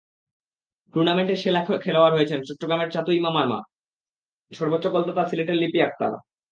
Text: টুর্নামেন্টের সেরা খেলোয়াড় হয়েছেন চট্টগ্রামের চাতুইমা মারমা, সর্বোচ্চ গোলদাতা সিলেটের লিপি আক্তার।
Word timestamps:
টুর্নামেন্টের 0.93 1.39
সেরা 1.43 1.61
খেলোয়াড় 1.85 2.15
হয়েছেন 2.15 2.39
চট্টগ্রামের 2.47 2.89
চাতুইমা 2.89 3.31
মারমা, 3.35 3.59
সর্বোচ্চ 4.51 4.85
গোলদাতা 4.87 5.23
সিলেটের 5.29 5.57
লিপি 5.61 5.79
আক্তার। 5.81 6.11